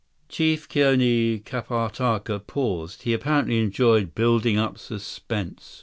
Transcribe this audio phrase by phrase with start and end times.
[0.29, 3.03] Chief Kioni Kapatka paused.
[3.03, 5.79] He apparently enjoyed building up suspense.